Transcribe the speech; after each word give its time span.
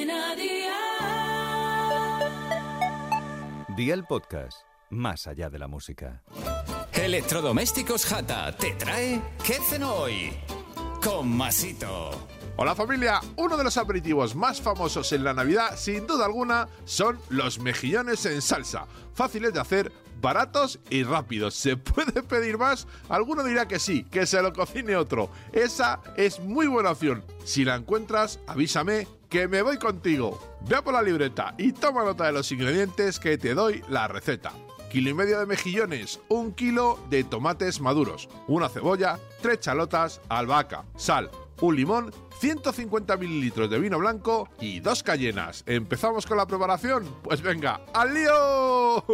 Cadena 0.00 0.34
Dial. 0.34 0.76
Día 3.76 3.94
el 3.94 4.04
podcast, 4.04 4.62
más 4.88 5.26
allá 5.26 5.50
de 5.50 5.58
la 5.58 5.68
música. 5.68 6.22
Electrodomésticos 6.92 8.06
Jata 8.06 8.56
te 8.56 8.72
trae 8.72 9.20
¿Qué 9.44 9.58
cenó 9.68 9.94
hoy? 9.94 10.32
Con 11.02 11.28
Masito. 11.36 12.12
Hola 12.62 12.74
familia, 12.74 13.22
uno 13.36 13.56
de 13.56 13.64
los 13.64 13.78
aperitivos 13.78 14.36
más 14.36 14.60
famosos 14.60 15.10
en 15.14 15.24
la 15.24 15.32
Navidad, 15.32 15.78
sin 15.78 16.06
duda 16.06 16.26
alguna, 16.26 16.68
son 16.84 17.18
los 17.30 17.58
mejillones 17.58 18.26
en 18.26 18.42
salsa. 18.42 18.84
Fáciles 19.14 19.54
de 19.54 19.60
hacer, 19.60 19.90
baratos 20.20 20.78
y 20.90 21.02
rápidos. 21.02 21.54
¿Se 21.54 21.78
puede 21.78 22.22
pedir 22.28 22.58
más? 22.58 22.86
Alguno 23.08 23.44
dirá 23.44 23.66
que 23.66 23.78
sí, 23.78 24.04
que 24.04 24.26
se 24.26 24.42
lo 24.42 24.52
cocine 24.52 24.94
otro. 24.94 25.30
Esa 25.54 26.02
es 26.18 26.38
muy 26.38 26.66
buena 26.66 26.90
opción. 26.90 27.24
Si 27.46 27.64
la 27.64 27.76
encuentras, 27.76 28.40
avísame 28.46 29.08
que 29.30 29.48
me 29.48 29.62
voy 29.62 29.78
contigo. 29.78 30.38
Ve 30.68 30.82
por 30.82 30.92
la 30.92 31.00
libreta 31.00 31.54
y 31.56 31.72
toma 31.72 32.04
nota 32.04 32.26
de 32.26 32.32
los 32.32 32.52
ingredientes 32.52 33.18
que 33.18 33.38
te 33.38 33.54
doy 33.54 33.82
la 33.88 34.06
receta. 34.06 34.52
Kilo 34.92 35.08
y 35.08 35.14
medio 35.14 35.38
de 35.38 35.46
mejillones, 35.46 36.20
un 36.28 36.52
kilo 36.52 36.98
de 37.08 37.24
tomates 37.24 37.80
maduros, 37.80 38.28
una 38.48 38.68
cebolla, 38.68 39.18
tres 39.40 39.60
chalotas, 39.60 40.20
albahaca, 40.28 40.84
sal, 40.96 41.30
un 41.60 41.76
limón, 41.76 42.12
150 42.38 43.16
mililitros 43.16 43.70
de 43.70 43.78
vino 43.78 43.98
blanco 43.98 44.48
y 44.60 44.80
dos 44.80 45.02
cayenas. 45.02 45.62
¿Empezamos 45.66 46.26
con 46.26 46.36
la 46.36 46.46
preparación? 46.46 47.04
Pues 47.22 47.42
venga, 47.42 47.80
¡al 47.94 48.14
lío! 48.14 49.04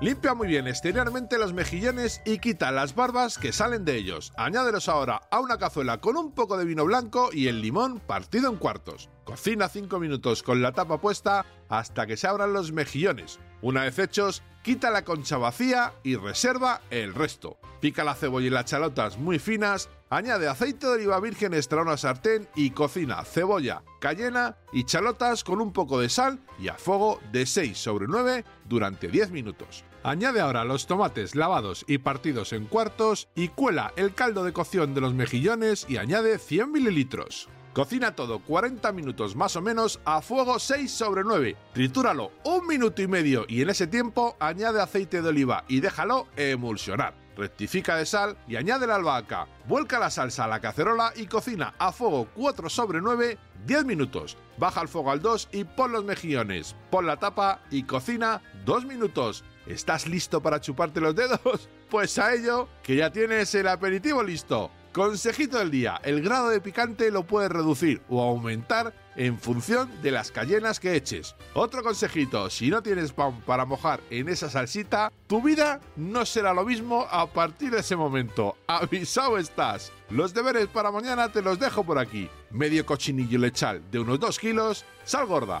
Limpia 0.00 0.34
muy 0.34 0.48
bien 0.48 0.66
exteriormente 0.66 1.38
los 1.38 1.54
mejillones 1.54 2.20
y 2.26 2.38
quita 2.38 2.70
las 2.70 2.94
barbas 2.94 3.38
que 3.38 3.52
salen 3.52 3.86
de 3.86 3.96
ellos. 3.96 4.32
Añádelos 4.36 4.90
ahora 4.90 5.22
a 5.30 5.40
una 5.40 5.56
cazuela 5.56 5.98
con 5.98 6.18
un 6.18 6.32
poco 6.32 6.58
de 6.58 6.66
vino 6.66 6.84
blanco 6.84 7.30
y 7.32 7.48
el 7.48 7.62
limón 7.62 8.00
partido 8.00 8.50
en 8.50 8.56
cuartos. 8.56 9.08
Cocina 9.26 9.68
5 9.68 9.98
minutos 9.98 10.44
con 10.44 10.62
la 10.62 10.70
tapa 10.70 11.00
puesta 11.00 11.44
hasta 11.68 12.06
que 12.06 12.16
se 12.16 12.28
abran 12.28 12.52
los 12.52 12.70
mejillones. 12.70 13.40
Una 13.60 13.82
vez 13.82 13.98
hechos, 13.98 14.44
quita 14.62 14.88
la 14.90 15.04
concha 15.04 15.36
vacía 15.36 15.94
y 16.04 16.14
reserva 16.14 16.80
el 16.90 17.12
resto. 17.12 17.58
Pica 17.80 18.04
la 18.04 18.14
cebolla 18.14 18.46
y 18.46 18.50
las 18.50 18.66
chalotas 18.66 19.18
muy 19.18 19.40
finas, 19.40 19.88
añade 20.10 20.46
aceite 20.46 20.86
de 20.86 20.92
oliva 20.92 21.18
virgen 21.18 21.54
extra 21.54 21.80
a 21.80 21.82
una 21.82 21.96
sartén 21.96 22.48
y 22.54 22.70
cocina 22.70 23.24
cebolla, 23.24 23.82
cayena 24.00 24.58
y 24.72 24.84
chalotas 24.84 25.42
con 25.42 25.60
un 25.60 25.72
poco 25.72 25.98
de 25.98 26.08
sal 26.08 26.38
y 26.60 26.68
a 26.68 26.74
fuego 26.74 27.18
de 27.32 27.46
6 27.46 27.76
sobre 27.76 28.06
9 28.06 28.44
durante 28.64 29.08
10 29.08 29.32
minutos. 29.32 29.84
Añade 30.04 30.40
ahora 30.40 30.64
los 30.64 30.86
tomates 30.86 31.34
lavados 31.34 31.84
y 31.88 31.98
partidos 31.98 32.52
en 32.52 32.66
cuartos 32.66 33.28
y 33.34 33.48
cuela 33.48 33.92
el 33.96 34.14
caldo 34.14 34.44
de 34.44 34.52
cocción 34.52 34.94
de 34.94 35.00
los 35.00 35.14
mejillones 35.14 35.84
y 35.88 35.96
añade 35.96 36.38
100 36.38 36.70
mililitros. 36.70 37.48
Cocina 37.76 38.12
todo 38.12 38.38
40 38.38 38.90
minutos 38.92 39.36
más 39.36 39.54
o 39.54 39.60
menos 39.60 40.00
a 40.06 40.22
fuego 40.22 40.58
6 40.58 40.90
sobre 40.90 41.24
9. 41.24 41.54
Tritúralo 41.74 42.32
un 42.42 42.66
minuto 42.66 43.02
y 43.02 43.06
medio 43.06 43.44
y 43.46 43.60
en 43.60 43.68
ese 43.68 43.86
tiempo 43.86 44.34
añade 44.40 44.80
aceite 44.80 45.20
de 45.20 45.28
oliva 45.28 45.62
y 45.68 45.80
déjalo 45.80 46.26
emulsionar. 46.38 47.12
Rectifica 47.36 47.96
de 47.96 48.06
sal 48.06 48.38
y 48.48 48.56
añade 48.56 48.86
la 48.86 48.94
albahaca. 48.94 49.46
Vuelca 49.68 49.98
la 49.98 50.08
salsa 50.08 50.44
a 50.44 50.48
la 50.48 50.60
cacerola 50.60 51.12
y 51.16 51.26
cocina 51.26 51.74
a 51.78 51.92
fuego 51.92 52.28
4 52.34 52.70
sobre 52.70 53.02
9 53.02 53.36
10 53.66 53.84
minutos. 53.84 54.38
Baja 54.56 54.80
el 54.80 54.88
fuego 54.88 55.10
al 55.10 55.20
2 55.20 55.50
y 55.52 55.64
pon 55.64 55.92
los 55.92 56.02
mejillones. 56.02 56.76
Pon 56.88 57.06
la 57.06 57.18
tapa 57.18 57.60
y 57.70 57.82
cocina 57.82 58.40
2 58.64 58.86
minutos. 58.86 59.44
¿Estás 59.66 60.06
listo 60.06 60.40
para 60.40 60.62
chuparte 60.62 61.02
los 61.02 61.14
dedos? 61.14 61.68
Pues 61.90 62.18
a 62.18 62.34
ello, 62.34 62.68
que 62.82 62.96
ya 62.96 63.12
tienes 63.12 63.54
el 63.54 63.68
aperitivo 63.68 64.20
listo. 64.24 64.72
Consejito 64.96 65.58
del 65.58 65.70
día, 65.70 66.00
el 66.04 66.22
grado 66.22 66.48
de 66.48 66.58
picante 66.58 67.10
lo 67.10 67.26
puedes 67.26 67.50
reducir 67.50 68.00
o 68.08 68.22
aumentar 68.22 68.94
en 69.14 69.38
función 69.38 69.90
de 70.00 70.10
las 70.10 70.30
cayenas 70.30 70.80
que 70.80 70.94
eches. 70.96 71.36
Otro 71.52 71.82
consejito, 71.82 72.48
si 72.48 72.70
no 72.70 72.82
tienes 72.82 73.12
pan 73.12 73.42
para 73.42 73.66
mojar 73.66 74.00
en 74.08 74.30
esa 74.30 74.48
salsita, 74.48 75.12
tu 75.26 75.42
vida 75.42 75.82
no 75.96 76.24
será 76.24 76.54
lo 76.54 76.64
mismo 76.64 77.06
a 77.10 77.26
partir 77.26 77.72
de 77.72 77.80
ese 77.80 77.94
momento. 77.94 78.56
Avisado 78.66 79.36
estás. 79.36 79.92
Los 80.08 80.32
deberes 80.32 80.66
para 80.68 80.90
mañana 80.90 81.30
te 81.30 81.42
los 81.42 81.58
dejo 81.58 81.84
por 81.84 81.98
aquí. 81.98 82.30
Medio 82.50 82.86
cochinillo 82.86 83.38
lechal 83.38 83.82
de 83.90 83.98
unos 83.98 84.18
2 84.18 84.38
kilos, 84.38 84.86
sal 85.04 85.26
gorda, 85.26 85.60